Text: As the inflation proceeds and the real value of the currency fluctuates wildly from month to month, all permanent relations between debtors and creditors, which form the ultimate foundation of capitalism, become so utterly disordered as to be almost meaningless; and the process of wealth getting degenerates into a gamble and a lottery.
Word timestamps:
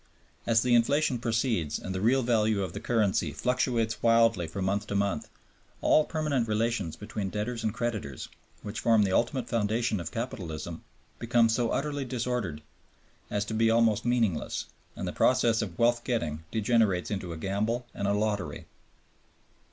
As 0.47 0.63
the 0.63 0.73
inflation 0.73 1.19
proceeds 1.19 1.77
and 1.77 1.93
the 1.93 2.01
real 2.01 2.23
value 2.23 2.63
of 2.63 2.73
the 2.73 2.79
currency 2.79 3.31
fluctuates 3.33 4.01
wildly 4.01 4.47
from 4.47 4.65
month 4.65 4.87
to 4.87 4.95
month, 4.95 5.29
all 5.79 6.05
permanent 6.05 6.47
relations 6.47 6.95
between 6.95 7.29
debtors 7.29 7.63
and 7.63 7.71
creditors, 7.71 8.27
which 8.63 8.79
form 8.79 9.03
the 9.03 9.11
ultimate 9.11 9.47
foundation 9.47 9.99
of 9.99 10.09
capitalism, 10.09 10.83
become 11.19 11.49
so 11.49 11.69
utterly 11.69 12.03
disordered 12.03 12.63
as 13.29 13.45
to 13.45 13.53
be 13.53 13.69
almost 13.69 14.03
meaningless; 14.03 14.65
and 14.95 15.07
the 15.07 15.13
process 15.13 15.61
of 15.61 15.77
wealth 15.77 16.03
getting 16.03 16.45
degenerates 16.49 17.11
into 17.11 17.31
a 17.31 17.37
gamble 17.37 17.85
and 17.93 18.07
a 18.07 18.13
lottery. 18.13 18.65